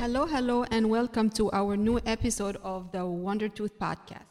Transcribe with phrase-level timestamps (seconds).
[0.00, 4.24] Hello, hello, and welcome to our new episode of the Wonder Tooth Podcast.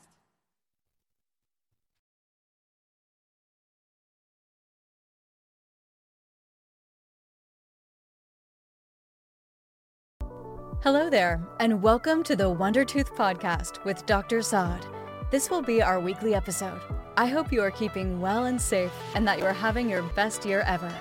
[10.81, 14.41] Hello there, and welcome to the Wonder Tooth Podcast with Dr.
[14.41, 14.83] Saad.
[15.29, 16.81] This will be our weekly episode.
[17.15, 20.47] I hope you are keeping well and safe and that you are having your best
[20.47, 20.91] year ever.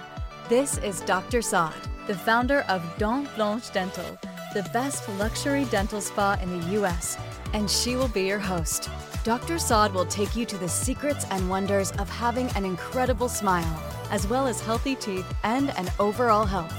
[0.51, 1.41] This is Dr.
[1.41, 1.73] Saad,
[2.07, 4.19] the founder of Dent Blanche Dental,
[4.55, 7.19] the best luxury dental spa in the US,
[7.53, 8.89] and she will be your host.
[9.25, 9.59] Dr.
[9.59, 14.27] Saad will take you to the secrets and wonders of having an incredible smile, as
[14.27, 16.75] well as healthy teeth and an overall health.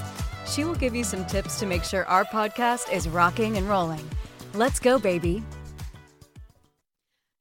[0.50, 4.10] She will give you some tips to make sure our podcast is rocking and rolling.
[4.56, 5.44] Let's go, baby.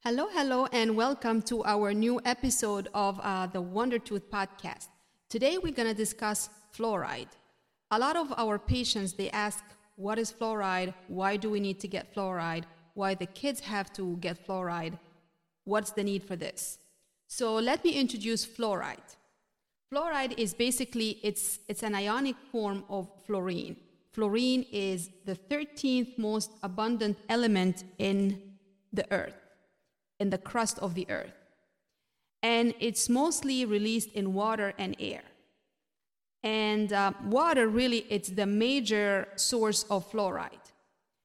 [0.03, 4.89] Hello, hello, and welcome to our new episode of uh, the Wonder Tooth Podcast.
[5.27, 7.27] Today we're going to discuss fluoride.
[7.91, 9.63] A lot of our patients they ask,
[10.05, 10.93] "What is fluoride?
[11.19, 12.65] Why do we need to get fluoride?
[12.93, 14.97] Why the kids have to get fluoride?
[15.65, 16.79] What's the need for this?"
[17.27, 19.09] So let me introduce fluoride.
[19.91, 23.75] Fluoride is basically it's it's an ionic form of fluorine.
[24.13, 28.17] Fluorine is the 13th most abundant element in
[28.93, 29.39] the earth,
[30.21, 31.37] in the crust of the earth.
[32.41, 35.23] And it's mostly released in water and air.
[36.43, 40.71] And uh, water really it's the major source of fluoride.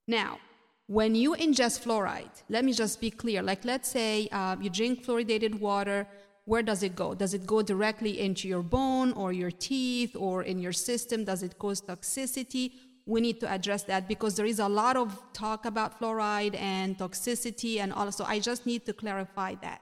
[0.07, 0.39] Now,
[0.87, 3.43] when you ingest fluoride, let me just be clear.
[3.43, 6.07] Like, let's say uh, you drink fluoridated water,
[6.45, 7.15] where does it go?
[7.15, 11.25] Does it go directly into your bone or your teeth or in your system?
[11.25, 12.73] Does it cause toxicity?
[13.07, 16.99] We need to address that because there is a lot of talk about fluoride and
[16.99, 19.81] toxicity, and also I just need to clarify that.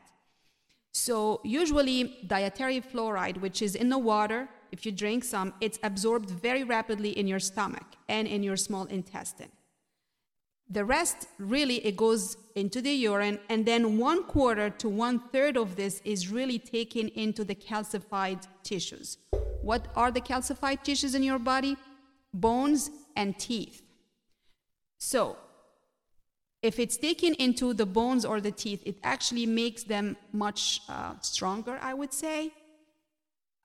[0.93, 6.31] So, usually, dietary fluoride, which is in the water, if you drink some, it's absorbed
[6.31, 9.53] very rapidly in your stomach and in your small intestine.
[10.69, 15.59] The rest really it goes into the urine, and then one quarter to one third
[15.59, 19.19] of this is really taken into the calcified tissues.
[19.61, 21.77] What are the calcified tissues in your body?
[22.33, 23.83] Bones and teeth.
[24.97, 25.37] So,
[26.63, 31.15] if it's taken into the bones or the teeth, it actually makes them much uh,
[31.21, 32.53] stronger, I would say.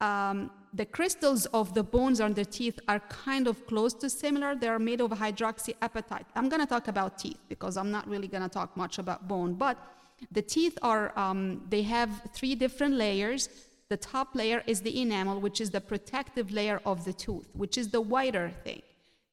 [0.02, 4.56] Um, the crystals of the bones on the teeth are kind of close to similar.
[4.56, 6.26] They are made of hydroxyapatite.
[6.36, 9.28] I'm going to talk about teeth because I'm not really going to talk much about
[9.28, 9.54] bone.
[9.54, 9.78] But
[10.32, 13.50] the teeth are, um, they have three different layers.
[13.90, 17.78] The top layer is the enamel, which is the protective layer of the tooth, which
[17.78, 18.82] is the whiter thing.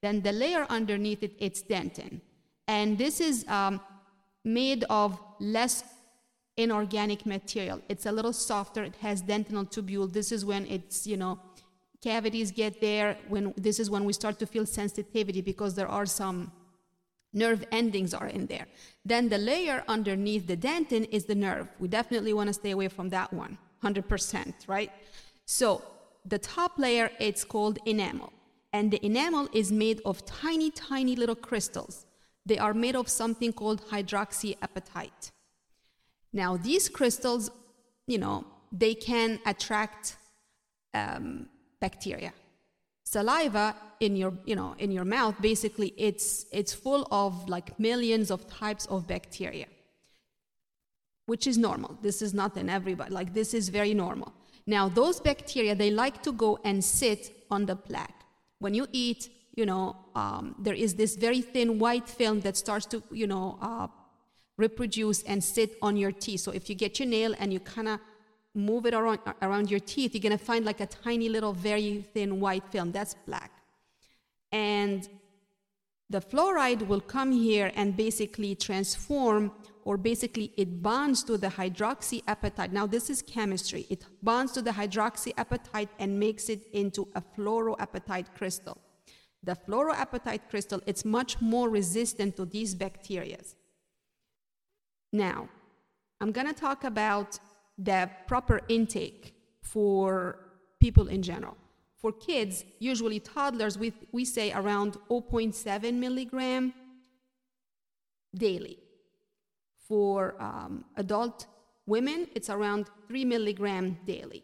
[0.02, 2.20] Then the layer underneath it, it's dentin.
[2.68, 3.80] And this is um,
[4.44, 5.82] made of less
[6.56, 7.80] inorganic material.
[7.88, 8.84] It's a little softer.
[8.84, 10.12] It has dentinal tubule.
[10.12, 11.38] This is when it's, you know,
[12.02, 13.16] cavities get there.
[13.28, 16.52] When this is when we start to feel sensitivity because there are some
[17.32, 18.66] nerve endings are in there.
[19.04, 21.68] Then the layer underneath the dentin is the nerve.
[21.80, 24.90] We definitely want to stay away from that one, 100%, right?
[25.44, 25.82] So
[26.24, 28.32] the top layer, it's called enamel.
[28.72, 32.06] And the enamel is made of tiny, tiny little crystals.
[32.46, 35.32] They are made of something called hydroxyapatite.
[36.34, 37.48] Now, these crystals,
[38.08, 40.16] you know, they can attract
[40.92, 41.48] um,
[41.80, 42.32] bacteria.
[43.04, 48.32] Saliva in your, you know, in your mouth, basically, it's it's full of like millions
[48.32, 49.66] of types of bacteria,
[51.26, 51.96] which is normal.
[52.02, 53.12] This is not in everybody.
[53.12, 54.32] Like this is very normal.
[54.66, 58.20] Now, those bacteria they like to go and sit on the plaque.
[58.58, 62.86] When you eat, you know, um, there is this very thin white film that starts
[62.86, 63.86] to, you know, uh,
[64.56, 66.40] reproduce and sit on your teeth.
[66.40, 68.00] So if you get your nail and you kind of
[68.54, 72.04] move it around, around your teeth, you're going to find like a tiny little, very
[72.14, 72.92] thin white film.
[72.92, 73.50] That's plaque.
[74.52, 75.08] And
[76.10, 79.50] the fluoride will come here and basically transform,
[79.84, 82.70] or basically it bonds to the hydroxyapatite.
[82.70, 83.86] Now, this is chemistry.
[83.90, 88.78] It bonds to the hydroxyapatite and makes it into a fluoroapatite crystal.
[89.42, 93.38] The fluoroapatite crystal, it's much more resistant to these bacteria.
[95.14, 95.48] Now,
[96.20, 97.38] I'm going to talk about
[97.78, 99.32] the proper intake
[99.62, 100.40] for
[100.80, 101.56] people in general.
[101.98, 106.74] For kids, usually toddlers, we, we say around 0.7 milligram
[108.34, 108.76] daily.
[109.86, 111.46] For um, adult
[111.86, 114.42] women, it's around 3 milligram daily.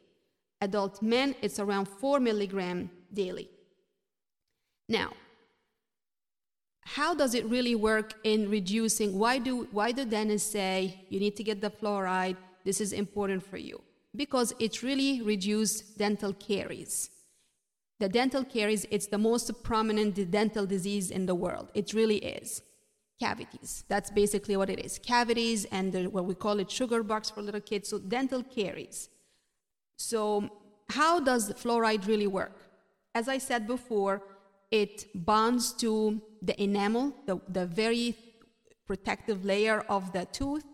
[0.60, 3.50] Adult men, it's around 4 milligram daily.
[4.88, 5.10] Now,
[6.94, 9.16] how does it really work in reducing?
[9.16, 12.36] Why do, why do dentists say you need to get the fluoride?
[12.64, 13.80] This is important for you.
[14.16, 17.10] Because it really reduces dental caries.
[18.00, 21.66] the dental caries, it's the most prominent dental disease in the world.
[21.74, 22.62] It really is.
[23.20, 23.84] Cavities.
[23.88, 24.98] That's basically what it is.
[24.98, 27.90] Cavities and the, what we call it sugar bugs for little kids.
[27.90, 29.10] So dental caries.
[29.96, 30.48] So
[30.88, 32.56] how does fluoride really work?
[33.14, 34.22] As I said before,
[34.70, 38.16] it bonds to the enamel, the, the very
[38.86, 40.64] protective layer of the tooth,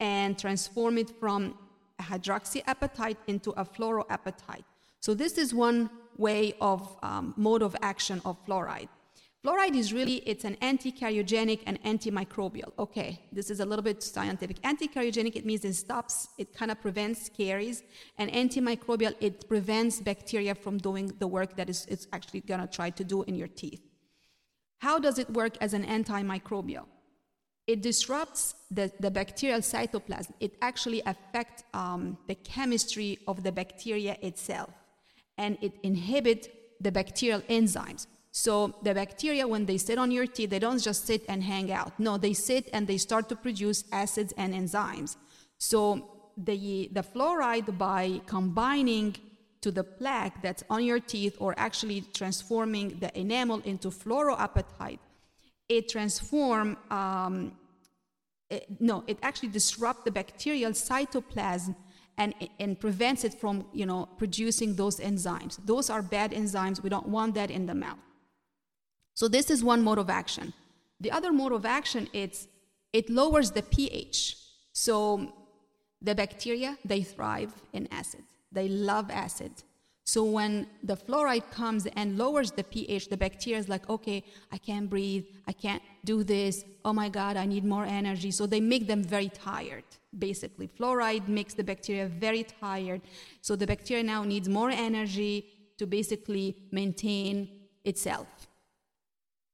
[0.00, 1.58] and transform it from
[1.98, 4.64] a hydroxyapatite into a fluoroapatite.
[5.00, 8.88] So this is one way of um, mode of action of fluoride.
[9.46, 12.72] Fluoride is really, it's an anti-cariogenic and antimicrobial.
[12.80, 14.56] Okay, this is a little bit scientific.
[14.64, 17.84] Anti-cariogenic, it means it stops, it kind of prevents caries.
[18.18, 22.90] And antimicrobial, it prevents bacteria from doing the work that is, it's actually gonna try
[22.90, 23.80] to do in your teeth.
[24.78, 26.86] How does it work as an antimicrobial?
[27.68, 30.32] It disrupts the, the bacterial cytoplasm.
[30.40, 34.70] It actually affects um, the chemistry of the bacteria itself
[35.38, 36.48] and it inhibits
[36.80, 38.08] the bacterial enzymes.
[38.44, 41.72] So the bacteria, when they sit on your teeth, they don't just sit and hang
[41.72, 41.98] out.
[41.98, 45.16] No, they sit and they start to produce acids and enzymes.
[45.56, 46.06] So
[46.36, 49.16] the, the fluoride, by combining
[49.62, 54.98] to the plaque that's on your teeth or actually transforming the enamel into fluoroapatite,
[55.70, 57.56] it transform um,
[58.50, 61.74] it, no, it actually disrupts the bacterial cytoplasm
[62.18, 65.58] and, and prevents it from you know, producing those enzymes.
[65.64, 66.82] Those are bad enzymes.
[66.82, 67.98] We don't want that in the mouth.
[69.16, 70.52] So this is one mode of action.
[71.00, 72.48] The other mode of action is
[72.92, 74.36] it lowers the pH.
[74.72, 75.32] So
[76.02, 78.24] the bacteria, they thrive in acid.
[78.52, 79.52] They love acid.
[80.04, 84.22] So when the fluoride comes and lowers the pH, the bacteria is like, okay,
[84.52, 88.30] I can't breathe, I can't do this, oh my God, I need more energy.
[88.30, 90.68] So they make them very tired, basically.
[90.68, 93.00] Fluoride makes the bacteria very tired.
[93.40, 95.46] So the bacteria now needs more energy
[95.78, 97.48] to basically maintain
[97.82, 98.28] itself.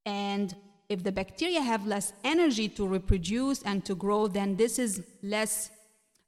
[0.04, 0.54] And
[0.88, 5.70] if the bacteria have less energy to reproduce and to grow, then this is less,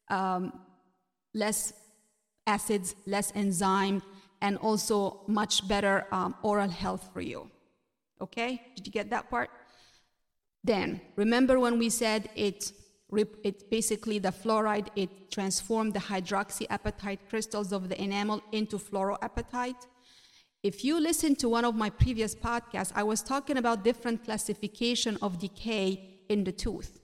[0.09, 0.53] um,
[1.35, 1.73] less
[2.47, 4.03] acids, less enzyme,
[4.41, 7.51] and also much better um, oral health for you.
[8.21, 8.63] Okay?
[8.77, 9.51] Did you get that part?
[10.63, 12.73] Then, remember when we said it,
[13.43, 19.87] it basically the fluoride, it transformed the hydroxyapatite crystals of the enamel into fluoroapatite?
[20.65, 25.19] If you listen to one of my previous podcasts, I was talking about different classification
[25.21, 27.01] of decay in the tooth.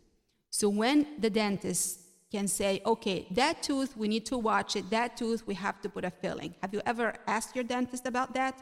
[0.49, 2.01] So when the dentist
[2.33, 4.89] can say, okay, that tooth, we need to watch it.
[4.89, 6.55] That tooth, we have to put a filling.
[6.63, 8.59] Have you ever asked your dentist about that?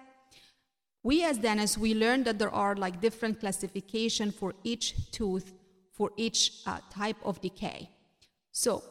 [1.04, 5.52] We as dentists, we learned that there are like different classification for each tooth,
[5.92, 7.88] for each uh, type of decay.
[8.50, 8.82] So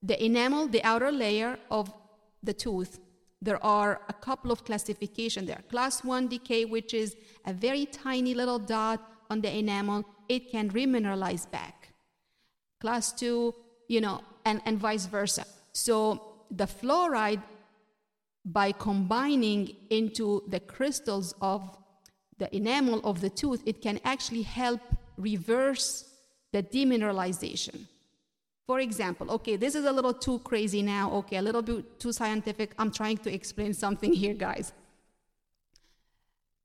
[0.00, 1.92] the enamel, the outer layer of
[2.40, 3.00] the tooth,
[3.42, 5.62] there are a couple of classification there.
[5.70, 7.16] Class 1 decay, which is
[7.46, 9.00] a very tiny little dot
[9.30, 11.92] on the enamel, it can remineralize back.
[12.80, 13.54] Class 2,
[13.88, 15.44] you know, and, and vice versa.
[15.72, 17.42] So the fluoride,
[18.44, 21.76] by combining into the crystals of
[22.38, 24.80] the enamel of the tooth, it can actually help
[25.16, 26.04] reverse
[26.52, 27.86] the demineralization.
[28.70, 32.12] For example, okay, this is a little too crazy now, okay, a little bit too
[32.12, 32.72] scientific.
[32.78, 34.72] I'm trying to explain something here, guys.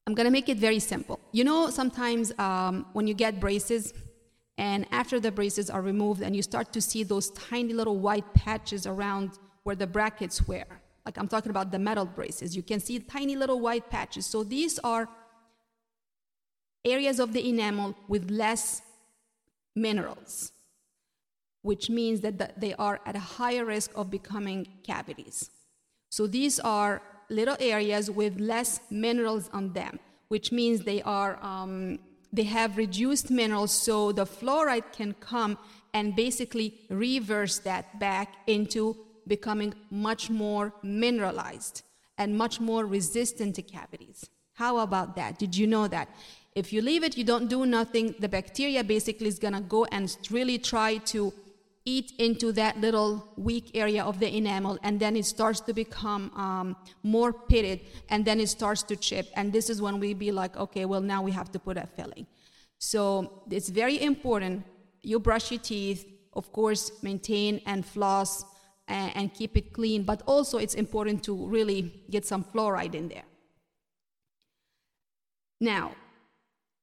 [0.06, 1.20] I'm gonna make it very simple.
[1.32, 3.92] You know, sometimes um, when you get braces,
[4.60, 8.32] and after the braces are removed, and you start to see those tiny little white
[8.36, 10.74] patches around where the brackets were.
[11.08, 12.56] Like I'm talking about the metal braces.
[12.56, 14.28] You can see tiny little white patches.
[14.28, 15.10] So these are
[16.86, 18.84] areas of the enamel with less
[19.76, 20.52] minerals,
[21.66, 25.50] which means that they are at a higher risk of becoming cavities.
[26.10, 31.98] So these are little areas with less minerals on them, which means they are um,
[32.32, 35.58] they have reduced minerals so the fluoride can come
[35.94, 38.96] and basically reverse that back into
[39.26, 41.82] becoming much more mineralized
[42.20, 44.30] and much more resistant to cavities.
[44.54, 45.40] How about that?
[45.40, 46.10] Did you know that?
[46.54, 50.16] If you leave it, you don't do nothing, the bacteria basically is gonna go and
[50.30, 51.34] really try to
[51.86, 56.32] eat into that little weak area of the enamel and then it starts to become
[56.36, 59.28] um, more pitted and then it starts to chip.
[59.36, 61.88] And this is when we be like okay well now we have to put a
[61.96, 62.26] filling.
[62.80, 64.66] So it's very important
[65.04, 68.44] you brush your teeth of course maintain and floss
[68.88, 70.04] and, and keep it clean.
[70.04, 73.26] But also it's important to really get some fluoride in there.
[75.62, 75.92] Now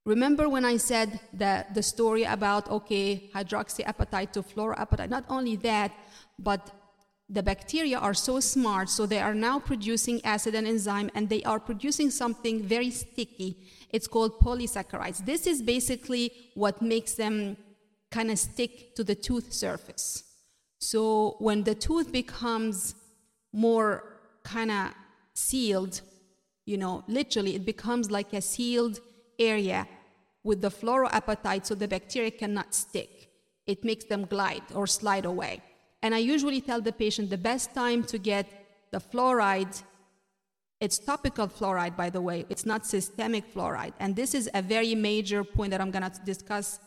[0.05, 5.09] Remember when I said that the story about, okay, hydroxyapatite to fluoroapatite?
[5.09, 5.93] Not only that,
[6.39, 6.73] but
[7.29, 11.43] the bacteria are so smart, so they are now producing acid and enzyme, and they
[11.45, 13.57] are producing something very sticky.
[13.91, 15.25] It's called polysaccharides.
[15.25, 17.57] This is basically what makes them
[18.11, 20.25] kind of stick to the tooth surface.
[20.79, 22.97] So when the tooth becomes
[23.53, 24.03] more
[24.43, 24.91] kind of
[25.35, 26.01] sealed,
[26.67, 28.99] you know, literally it becomes like a sealed
[29.39, 29.87] area
[30.45, 33.29] with the fluoroapatite so the bacteria cannot stick.
[33.67, 35.63] It makes them glide or slide away.
[36.03, 38.47] And I usually tell the patient the best time to get
[38.91, 39.83] the fluoride,
[40.81, 43.93] it's topical fluoride, by the way, it's not systemic fluoride.
[44.01, 46.81] And this is a very major point that I'm going to discuss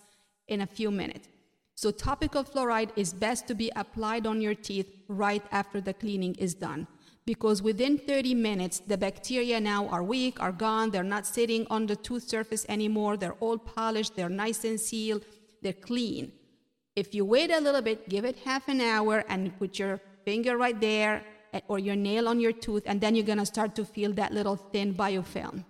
[0.48, 1.30] in a few minutes.
[1.76, 6.36] So, topical fluoride is best to be applied on your teeth right after the cleaning
[6.36, 6.88] is done.
[7.26, 11.88] Because within 30 minutes, the bacteria now are weak, are gone, they're not sitting on
[11.88, 15.26] the tooth surface anymore, they're all polished, they're nice and sealed,
[15.64, 16.32] they're clean.
[16.96, 20.56] If you wait a little bit, give it half an hour and put your finger
[20.56, 21.24] right there
[21.68, 24.56] or your nail on your tooth, and then you're gonna start to feel that little
[24.56, 25.66] thin biofilm.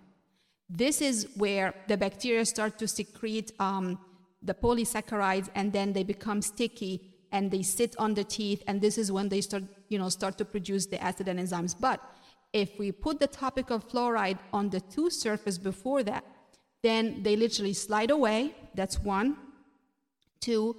[0.68, 3.98] This is where the bacteria start to secrete um,
[4.42, 8.96] the polysaccharides and then they become sticky and they sit on the teeth, and this
[8.98, 11.74] is when they start, you know, start to produce the acid and enzymes.
[11.78, 12.00] But
[12.52, 16.24] if we put the topical fluoride on the tooth surface before that,
[16.82, 18.54] then they literally slide away.
[18.74, 19.36] That's one.
[20.40, 20.76] Two,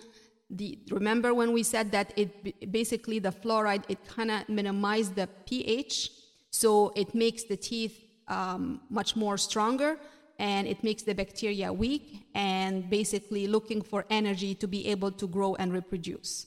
[0.49, 5.27] the, remember when we said that it basically the fluoride it kind of minimizes the
[5.45, 6.11] pH,
[6.51, 9.99] so it makes the teeth um, much more stronger
[10.39, 15.27] and it makes the bacteria weak and basically looking for energy to be able to
[15.27, 16.45] grow and reproduce.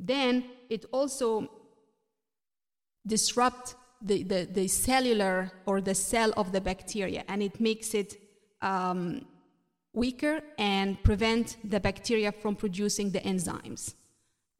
[0.00, 1.48] Then it also
[3.06, 8.16] disrupt the, the, the cellular or the cell of the bacteria and it makes it
[8.60, 9.24] um,
[9.92, 13.94] weaker and prevent the bacteria from producing the enzymes.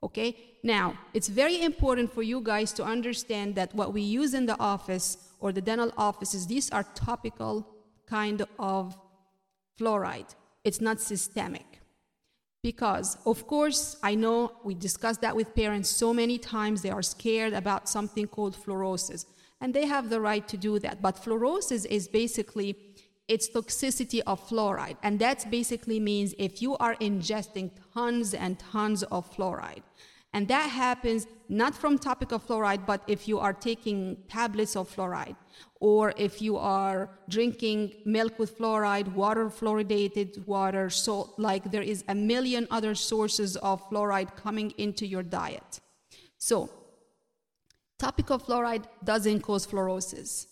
[0.02, 0.36] Okay?
[0.62, 4.58] Now, it's very important for you guys to understand that what we use in the
[4.58, 7.66] office or the dental offices, these are topical
[8.06, 8.96] kind of
[9.78, 10.34] fluoride.
[10.64, 11.81] It's not systemic.
[12.62, 16.82] Because, of course, I know we discussed that with parents so many times.
[16.82, 19.26] They are scared about something called fluorosis,
[19.60, 21.02] and they have the right to do that.
[21.02, 22.76] But fluorosis is basically
[23.26, 24.96] its toxicity of fluoride.
[25.02, 29.82] And that basically means if you are ingesting tons and tons of fluoride,
[30.34, 35.36] and that happens not from topical fluoride, but if you are taking tablets of fluoride,
[35.80, 42.02] or if you are drinking milk with fluoride, water fluoridated water, salt, like there is
[42.08, 45.80] a million other sources of fluoride coming into your diet.
[46.38, 46.70] So,
[47.98, 50.46] topical fluoride doesn't cause fluorosis.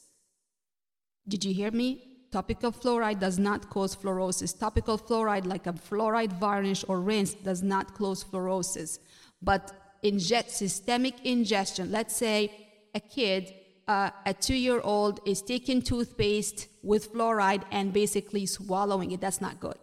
[1.26, 2.06] Did you hear me?
[2.30, 4.56] Topical fluoride does not cause fluorosis.
[4.56, 8.98] Topical fluoride, like a fluoride varnish or rinse, does not cause fluorosis.
[9.42, 11.90] But inject systemic ingestion.
[11.90, 12.50] Let's say
[12.94, 13.54] a kid,
[13.88, 19.20] uh, a two-year-old, is taking toothpaste with fluoride and basically swallowing it.
[19.20, 19.78] That's not good.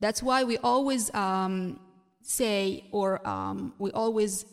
[0.00, 1.80] That's why we always um,
[2.22, 4.44] say, or um, we always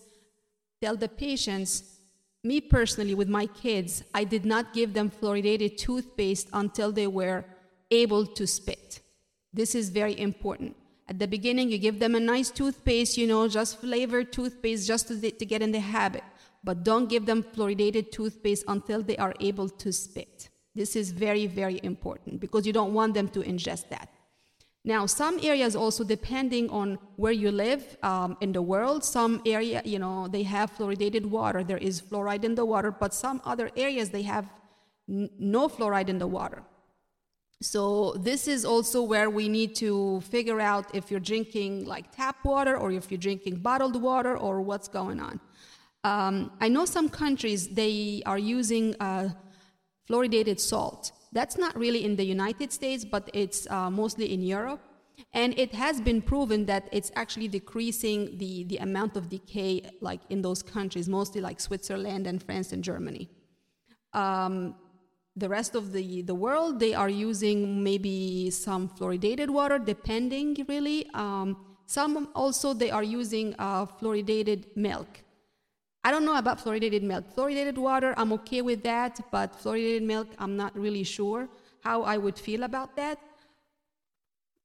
[0.82, 2.00] tell the patients
[2.44, 7.46] me personally, with my kids, I did not give them fluoridated toothpaste until they were
[7.92, 9.02] able to spit.
[9.54, 10.76] This is very important.
[11.08, 15.08] At the beginning, you give them a nice toothpaste, you know, just flavored toothpaste just
[15.10, 16.24] to, to get in the habit.
[16.64, 20.50] But don't give them fluoridated toothpaste until they are able to spit.
[20.74, 24.10] This is very, very important because you don't want them to ingest that.
[24.84, 29.82] Now, some areas also, depending on where you live um, in the world, some area,
[29.86, 31.64] you know, they have fluoridated water.
[31.64, 34.50] There is fluoride in the water, but some other areas they have
[35.08, 36.64] n- no fluoride in the water.
[37.62, 42.44] So this is also where we need to figure out if you're drinking like tap
[42.44, 45.40] water or if you're drinking bottled water or what's going on.
[46.04, 49.30] Um, I know some countries they are using uh,
[50.10, 51.12] fluoridated salt.
[51.34, 54.82] That's not really in the United States, but it's uh, mostly in Europe.
[55.34, 60.22] And it has been proven that it's actually decreasing the, the amount of decay like
[60.32, 63.30] in those countries, mostly like Switzerland and France and Germany.
[64.14, 64.76] Um,
[65.36, 71.10] the rest of the, the world, they are using maybe some fluoridated water, depending really.
[71.14, 75.08] Um, some also, they are using uh, fluoridated milk.
[76.04, 77.26] I don't know about fluoridated milk.
[77.36, 81.48] Fluoridated water, I'm okay with that, but fluoridated milk, I'm not really sure
[81.82, 83.20] how I would feel about that.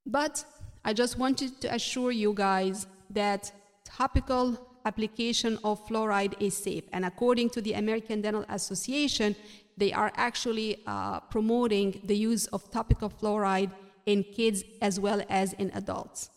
[0.04, 0.44] But
[0.84, 3.52] I just wanted to assure you guys that
[3.84, 6.84] topical application of fluoride is safe.
[6.92, 9.34] And according to the American Dental Association,
[9.76, 13.70] they are actually uh, promoting the use of topical fluoride
[14.06, 16.30] in kids as well as in adults.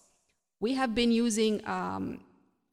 [0.59, 2.19] We have been using um,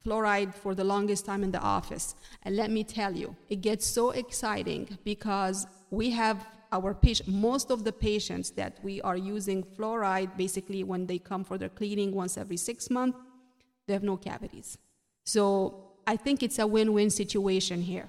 [0.05, 2.15] fluoride for the longest time in the office.
[2.43, 7.71] And let me tell you, it gets so exciting because we have our patient, most
[7.71, 12.13] of the patients that we are using fluoride, basically when they come for their cleaning
[12.13, 13.17] once every six months,
[13.87, 14.77] they have no cavities.
[15.25, 18.07] So I think it's a win-win situation here.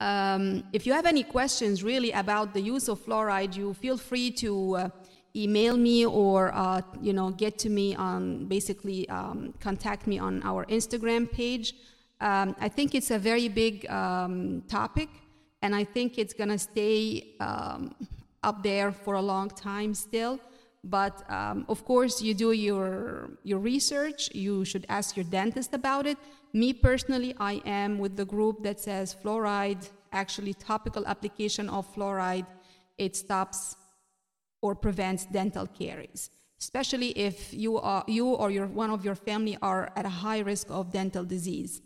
[0.00, 4.30] Um, if you have any questions really about the use of fluoride, you feel free
[4.32, 4.88] to uh,
[5.36, 10.42] email me or uh, you know get to me on basically um, contact me on
[10.42, 11.74] our Instagram page.
[12.20, 15.08] Um, I think it's a very big um, topic,
[15.62, 17.94] and I think it's gonna stay um,
[18.42, 20.40] up there for a long time still.
[20.82, 24.30] But um, of course, you do your your research.
[24.34, 26.16] You should ask your dentist about it.
[26.52, 29.90] Me personally, I am with the group that says fluoride.
[30.12, 32.46] Actually, topical application of fluoride,
[32.98, 33.76] it stops
[34.62, 39.56] or prevents dental caries, especially if you, are, you or your, one of your family
[39.62, 41.80] are at a high risk of dental disease,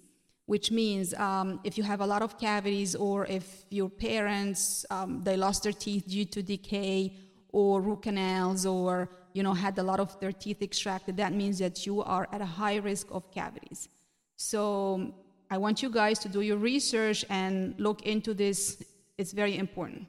[0.47, 5.23] which means um, if you have a lot of cavities or if your parents, um,
[5.23, 7.17] they lost their teeth due to decay
[7.55, 11.59] or root canals or you know, had a lot of their teeth extracted, that means
[11.59, 13.89] that you are at a high risk of cavities.
[14.37, 15.13] So
[15.51, 18.83] I want you guys to do your research and look into this.
[19.19, 20.07] It's very important.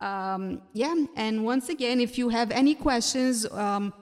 [0.00, 3.94] Um, yeah, and once again, if you have any questions, um,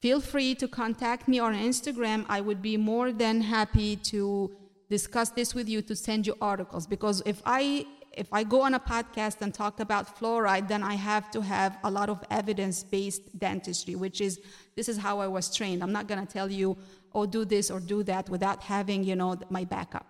[0.00, 2.26] feel free to contact me on Instagram.
[2.28, 4.50] I would be more than happy to
[4.88, 7.86] discuss this with you to send you articles because if I
[8.16, 11.78] if I go on a podcast and talk about fluoride, then I have to have
[11.84, 14.40] a lot of evidence-based dentistry, which is
[14.74, 15.82] this is how I was trained.
[15.82, 16.76] I'm not going to tell you,
[17.14, 20.06] oh, do this or do that without having you know my backup.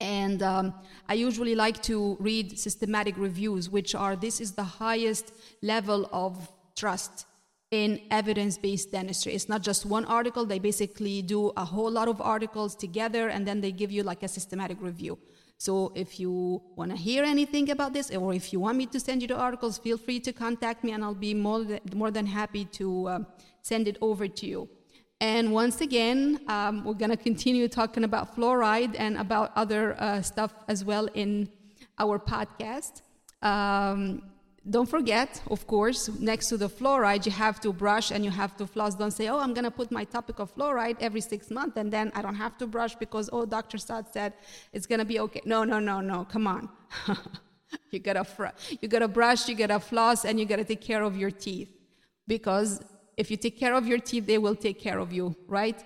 [0.00, 0.74] And um,
[1.08, 5.32] I usually like to read systematic reviews, which are this is the highest
[5.62, 7.26] level of trust
[7.70, 9.32] in evidence based dentistry.
[9.32, 13.46] It's not just one article, they basically do a whole lot of articles together and
[13.46, 15.18] then they give you like a systematic review.
[15.66, 18.98] So if you want to hear anything about this, or if you want me to
[18.98, 22.10] send you the articles, feel free to contact me and I'll be more than, more
[22.10, 23.18] than happy to uh,
[23.60, 24.68] send it over to you.
[25.20, 30.20] And once again, um, we're going to continue talking about fluoride and about other uh,
[30.20, 31.48] stuff as well in
[31.96, 33.02] our podcast.
[33.40, 34.31] Um,
[34.68, 38.56] don't forget, of course, next to the fluoride, you have to brush and you have
[38.58, 38.94] to floss.
[38.94, 42.12] Don't say, oh, I'm going to put my topical fluoride every six months and then
[42.14, 43.78] I don't have to brush because, oh, Dr.
[43.78, 44.34] Saad said
[44.72, 45.40] it's going to be okay.
[45.44, 46.68] No, no, no, no, come on.
[47.90, 50.56] you got to fr- you got to brush, you got to floss, and you got
[50.56, 51.70] to take care of your teeth
[52.28, 52.80] because
[53.16, 55.82] if you take care of your teeth, they will take care of you, right?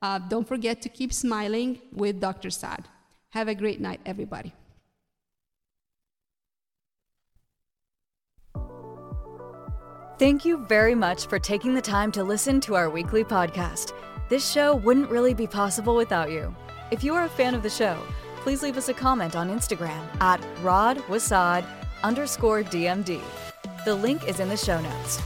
[0.00, 2.50] Uh, don't forget to keep smiling with Dr.
[2.50, 2.86] Saad.
[3.30, 4.52] Have a great night, everybody.
[10.20, 13.94] Thank you very much for taking the time to listen to our weekly podcast.
[14.28, 16.54] This show wouldn't really be possible without you.
[16.90, 17.96] If you are a fan of the show,
[18.42, 21.64] please leave us a comment on Instagram at rodwasad
[22.02, 23.22] underscore DMD.
[23.86, 25.22] The link is in the show notes.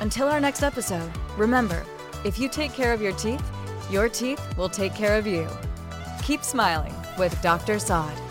[0.00, 1.84] Until our next episode, remember
[2.24, 3.44] if you take care of your teeth,
[3.90, 5.46] your teeth will take care of you.
[6.22, 7.78] Keep smiling with Dr.
[7.78, 8.27] Saad.